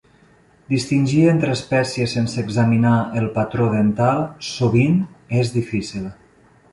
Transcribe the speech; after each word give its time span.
Distingir 0.69 1.19
entre 1.33 1.51
espècies 1.57 2.15
sense 2.17 2.39
examinar 2.45 2.93
el 3.21 3.27
patró 3.37 3.67
dental 3.75 4.23
sovint 4.49 4.97
és 5.41 5.53
difícil. 5.59 6.09